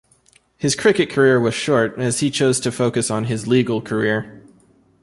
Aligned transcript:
His 0.57 0.75
cricket 0.75 1.11
career 1.11 1.39
was 1.39 1.53
short 1.53 1.93
as 1.99 2.21
he 2.21 2.31
chose 2.31 2.59
to 2.61 2.71
focus 2.71 3.11
on 3.11 3.25
his 3.25 3.45
legal 3.45 3.83
career. 3.83 4.41